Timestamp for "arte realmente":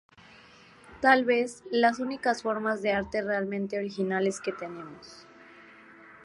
2.91-3.77